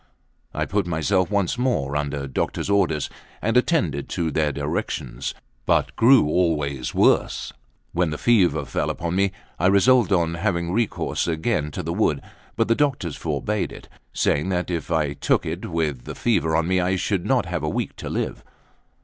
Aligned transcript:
I 0.51 0.65
put 0.65 0.87
myself 0.87 1.29
once 1.29 1.59
more 1.59 1.95
under 1.95 2.25
doctors' 2.27 2.71
orders, 2.71 3.07
and 3.39 3.55
attended 3.55 4.09
to 4.09 4.31
their 4.31 4.51
directions, 4.51 5.35
but 5.67 5.95
grew 5.95 6.25
always 6.27 6.95
worse. 6.95 7.53
When 7.93 8.09
the 8.09 8.17
fever 8.17 8.65
fell 8.65 8.89
upon 8.89 9.15
me, 9.15 9.31
I 9.59 9.67
resolved 9.67 10.11
on 10.11 10.33
having 10.33 10.71
recourse 10.71 11.27
again 11.27 11.69
to 11.73 11.83
the 11.83 11.93
wood; 11.93 12.19
but 12.55 12.67
the 12.67 12.73
doctors 12.73 13.15
forbade 13.15 13.71
it, 13.71 13.89
saying 14.11 14.49
that 14.49 14.71
I 14.89 15.13
took 15.13 15.45
if 15.45 15.59
it 15.59 15.65
with 15.69 16.05
the 16.05 16.15
fever 16.15 16.55
on 16.55 16.67
me, 16.67 16.79
I 16.79 16.95
should 16.95 17.23
not 17.23 17.45
have 17.45 17.61
a 17.61 17.69
week 17.69 17.95
to 17.97 18.09
live. 18.09 18.43